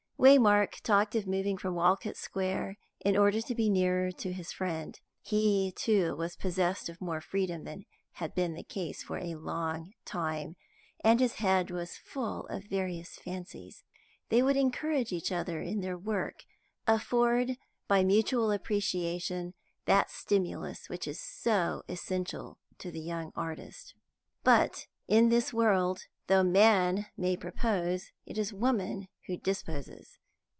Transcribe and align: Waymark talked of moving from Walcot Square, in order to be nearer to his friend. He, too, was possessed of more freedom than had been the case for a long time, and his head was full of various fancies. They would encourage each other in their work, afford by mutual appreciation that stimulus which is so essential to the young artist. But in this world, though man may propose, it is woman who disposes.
Waymark 0.21 0.81
talked 0.81 1.15
of 1.15 1.25
moving 1.25 1.57
from 1.57 1.73
Walcot 1.73 2.15
Square, 2.15 2.77
in 2.99 3.17
order 3.17 3.41
to 3.41 3.55
be 3.55 3.71
nearer 3.71 4.11
to 4.11 4.31
his 4.31 4.51
friend. 4.51 4.99
He, 5.23 5.71
too, 5.75 6.15
was 6.15 6.35
possessed 6.35 6.89
of 6.89 7.01
more 7.01 7.21
freedom 7.21 7.63
than 7.63 7.85
had 8.11 8.35
been 8.35 8.53
the 8.53 8.61
case 8.63 9.01
for 9.01 9.17
a 9.17 9.33
long 9.33 9.93
time, 10.05 10.57
and 11.03 11.19
his 11.19 11.37
head 11.37 11.71
was 11.71 11.97
full 11.97 12.45
of 12.49 12.65
various 12.65 13.15
fancies. 13.15 13.83
They 14.29 14.43
would 14.43 14.57
encourage 14.57 15.11
each 15.11 15.31
other 15.31 15.59
in 15.59 15.79
their 15.81 15.97
work, 15.97 16.43
afford 16.85 17.57
by 17.87 18.03
mutual 18.03 18.51
appreciation 18.51 19.55
that 19.85 20.11
stimulus 20.11 20.87
which 20.87 21.07
is 21.07 21.19
so 21.19 21.81
essential 21.89 22.59
to 22.77 22.91
the 22.91 23.01
young 23.01 23.31
artist. 23.35 23.95
But 24.43 24.85
in 25.07 25.29
this 25.29 25.51
world, 25.51 26.05
though 26.27 26.43
man 26.43 27.07
may 27.17 27.35
propose, 27.35 28.11
it 28.25 28.37
is 28.37 28.53
woman 28.53 29.07
who 29.27 29.35
disposes. 29.37 30.17